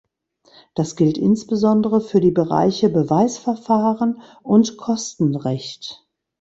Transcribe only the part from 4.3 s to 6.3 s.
und Kostenrecht.